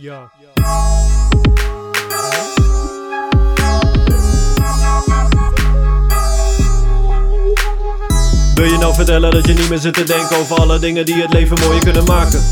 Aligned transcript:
Ja. 0.00 0.30
Wil 8.54 8.64
je 8.64 8.76
nou 8.78 8.94
vertellen 8.94 9.30
dat 9.30 9.46
je 9.46 9.52
niet 9.52 9.68
meer 9.68 9.78
zit 9.78 9.94
te 9.94 10.04
denken 10.04 10.36
over 10.36 10.56
alle 10.56 10.78
dingen 10.78 11.04
die 11.04 11.14
het 11.14 11.32
leven 11.32 11.58
mooier 11.60 11.82
kunnen 11.82 12.04
maken? 12.04 12.42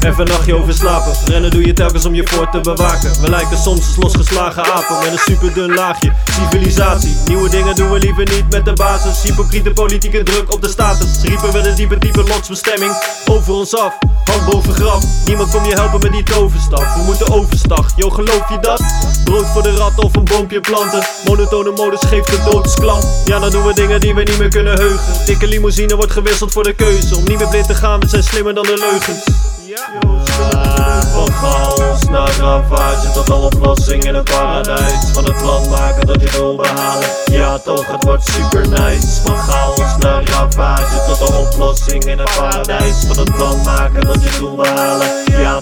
Even 0.00 0.26
nachtje 0.26 0.54
over 0.54 0.74
slapen. 0.74 1.12
Rennen 1.24 1.50
doe 1.50 1.66
je 1.66 1.72
telkens 1.72 2.04
om 2.04 2.14
je 2.14 2.26
voort 2.26 2.52
te 2.52 2.60
bewaken. 2.60 3.20
We 3.20 3.30
lijken 3.30 3.58
soms 3.58 3.86
als 3.86 3.96
losgeslagen 3.96 4.64
apen 4.64 4.98
met 4.98 5.12
een 5.12 5.18
super 5.18 5.54
dun 5.54 5.74
laagje. 5.74 6.12
Civilisatie, 6.32 7.16
nieuwe 7.26 7.48
dingen 7.48 7.74
doen 7.74 7.90
we 7.90 7.98
liever 7.98 8.28
niet 8.34 8.50
met 8.50 8.64
de 8.64 8.72
basis. 8.72 9.22
Hypocriete 9.22 9.70
politieke 9.70 10.22
druk 10.22 10.52
op 10.52 10.62
de 10.62 10.68
status. 10.68 11.22
Riepen 11.22 11.52
we 11.52 11.60
de 11.60 11.72
diepe, 11.72 11.98
diepe 11.98 12.22
lotsbestemming 12.22 12.92
over 13.30 13.52
ons 13.52 13.76
af. 13.76 13.92
Hand 14.24 14.46
boven 14.50 14.74
graf, 14.74 15.04
niemand 15.26 15.50
kom 15.50 15.64
je 15.64 15.74
helpen 15.74 16.00
met 16.00 16.12
die 16.12 16.22
toverstaf. 16.22 16.94
We 16.94 17.02
moeten 17.02 17.32
overstag, 17.32 17.92
yo 17.96 18.10
geloof 18.10 18.48
je 18.48 18.58
dat? 18.60 18.82
Brood 19.24 19.46
voor 19.46 19.62
de 19.62 19.70
rat 19.70 19.98
of 19.98 20.16
een 20.16 20.24
boompje 20.24 20.60
planten. 20.60 21.06
Monotone 21.24 21.70
modus 21.70 22.00
geeft 22.00 22.30
de 22.30 22.50
doodsklant. 22.50 23.06
Ja, 23.24 23.38
dan 23.38 23.50
doen 23.50 23.66
we 23.66 23.74
dingen 23.74 24.00
die 24.00 24.14
we 24.14 24.22
niet 24.22 24.38
meer 24.38 24.48
kunnen 24.48 24.78
heugen. 24.78 25.26
Dikke 25.26 25.46
limousine 25.46 25.96
wordt 25.96 26.12
gewisseld 26.12 26.52
voor 26.52 26.62
de 26.62 26.72
keuze. 26.72 27.16
Om 27.16 27.24
niet 27.24 27.38
meer 27.38 27.48
blind 27.48 27.66
te 27.66 27.74
gaan, 27.74 28.00
we 28.00 28.08
zijn 28.08 28.22
slimmer 28.22 28.54
dan 28.54 28.64
de 28.64 28.76
leugens. 28.90 29.49
Van 29.70 31.32
chaos 31.32 32.04
naar 32.04 32.36
ravage 32.38 33.10
tot 33.12 33.30
al 33.30 33.42
oplossing 33.42 34.04
in 34.04 34.14
het 34.14 34.24
paradijs. 34.24 35.10
Van 35.12 35.24
het 35.24 35.36
plan 35.36 35.68
maken 35.68 36.06
tot 36.06 36.20
je 36.20 36.30
doel 36.36 36.56
behalen 36.56 37.08
Ja 37.30 37.58
toch, 37.58 37.86
het 37.86 38.04
wordt 38.04 38.24
super 38.24 38.68
nice 38.68 39.20
Van 39.22 39.36
chaos 39.36 39.96
naar 39.98 40.24
ravage 40.24 41.06
tot 41.06 41.20
al 41.20 41.40
oplossing 41.40 42.04
in 42.04 42.18
het 42.18 42.30
paradijs. 42.36 43.04
Van 43.06 43.18
het 43.18 43.34
plan 43.34 43.62
maken 43.62 44.06
tot 44.06 44.22
je 44.22 44.38
doel 44.38 44.56
behalen. 44.56 45.08
Ja 45.26 45.60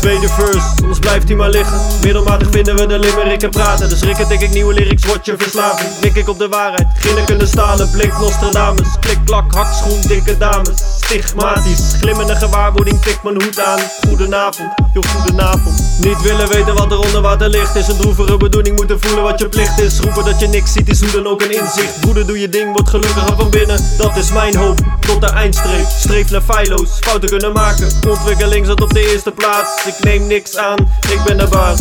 Tweede 0.00 0.28
verse, 0.28 0.68
soms 0.76 0.98
blijft 0.98 1.28
hij 1.28 1.36
maar 1.36 1.50
liggen. 1.50 1.80
Middelmatig 2.02 2.48
vinden 2.50 2.76
we 2.76 2.86
de 2.86 2.98
limmerikken 2.98 3.50
praten. 3.50 3.88
Dus 3.88 4.02
rikken 4.02 4.28
tik 4.28 4.40
ik 4.40 4.50
nieuwe 4.50 4.74
lyrics, 4.74 5.04
word 5.04 5.26
je 5.26 5.34
verslaving. 5.38 5.90
Mik 6.00 6.14
ik 6.14 6.28
op 6.28 6.38
de 6.38 6.48
waarheid, 6.48 6.86
grinnikende 6.98 7.46
stalen. 7.46 7.90
Blik 7.90 8.18
Nostradamus, 8.18 8.88
klik 9.00 9.18
klak, 9.24 9.54
hakschoen, 9.54 10.00
dikke 10.06 10.38
dames. 10.38 10.82
Stigmatisch, 11.00 11.94
glimmende 12.00 12.36
gewaarwording, 12.36 13.02
tik 13.02 13.22
mijn 13.22 13.42
hoed 13.42 13.60
aan. 13.60 13.80
Goedenavond, 14.08 14.70
joh 14.92 15.04
goedenavond 15.04 15.85
Niet 15.98 16.22
willen 16.22 16.48
weten 16.48 16.74
wat 16.74 16.92
er 16.92 16.98
onder 16.98 17.20
water 17.20 17.48
ligt 17.48 17.74
Is 17.74 17.88
een 17.88 17.96
droevige 17.96 18.36
bedoeling, 18.36 18.76
moeten 18.76 19.00
voelen 19.00 19.22
wat 19.22 19.38
je 19.38 19.48
plicht 19.48 19.80
is. 19.80 19.98
Roepen 19.98 20.24
dat 20.24 20.40
je 20.40 20.46
niks 20.46 20.72
ziet 20.72 20.88
is 20.88 21.00
hoe 21.00 21.10
dan 21.10 21.26
ook 21.26 21.42
een 21.42 21.50
inzicht. 21.50 22.00
Broeder 22.00 22.26
doe 22.26 22.40
je 22.40 22.48
ding, 22.48 22.72
word 22.72 22.88
gelukkiger 22.88 23.36
van 23.36 23.50
binnen. 23.50 23.84
Dat 23.98 24.16
is 24.16 24.32
mijn 24.32 24.56
hoop, 24.56 24.78
tot 25.00 25.20
de 25.20 25.26
eindstreep. 25.26 25.86
Streef 25.98 26.30
naar 26.30 26.42
feilloos, 26.42 26.90
fouten 27.00 27.28
kunnen 27.28 27.52
maken. 27.52 27.88
Ontwikkeling 28.08 28.66
zat 28.66 28.80
op 28.80 28.92
de 28.94 29.12
eerste 29.12 29.30
plaats. 29.30 29.86
Ik 29.86 29.94
neem 30.00 30.26
niks 30.26 30.56
aan, 30.56 30.78
ik 31.10 31.20
ben 31.24 31.38
de 31.38 31.48
baas. 31.48 31.80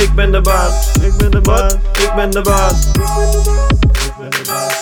Ik 0.00 0.14
ben 0.14 0.32
de 0.32 0.40
baas, 0.40 0.92
ik 1.02 1.16
ben 1.16 1.30
de 1.30 1.40
baas, 1.40 1.72
ik 1.92 2.12
ben 2.14 2.30
de 2.30 2.40
baas. 2.40 2.72
Ik 2.72 4.12
ben 4.18 4.30
de 4.30 4.42
baas 4.46 4.77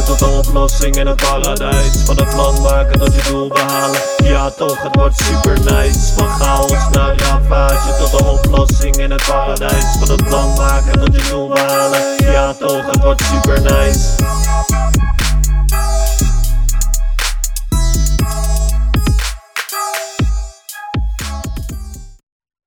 tot 0.00 0.18
de 0.18 0.26
oplossing 0.26 0.96
in 0.96 1.06
het 1.06 1.16
paradijs. 1.16 2.02
Van 2.04 2.16
het 2.16 2.28
plan 2.28 2.62
maken 2.62 2.98
tot 2.98 3.14
je 3.14 3.22
doel 3.30 3.48
behalen. 3.48 4.00
Ja 4.24 4.50
toch, 4.50 4.82
het 4.82 4.96
wordt 4.96 5.16
super 5.16 5.60
nice. 5.60 6.12
Van 6.16 6.28
chaos 6.28 6.88
naar 6.90 7.16
ravage 7.16 7.96
tot 7.98 8.18
de 8.18 8.24
oplossing 8.24 8.96
in 8.96 9.10
het 9.10 9.24
paradijs. 9.26 9.96
Van 9.98 10.10
het 10.10 10.24
plan 10.24 10.52
maken 10.56 11.04
tot 11.04 11.14
je 11.14 11.28
doel 11.30 11.48
behalen. 11.48 12.00
Ja 12.18 12.54
toch, 12.54 12.86
het 12.86 13.02
wordt 13.02 13.22
super 13.22 13.62
nice 13.62 14.71